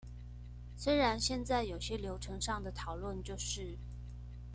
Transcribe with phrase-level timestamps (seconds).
[0.75, 3.77] 雖然現在有些流程上的討論就是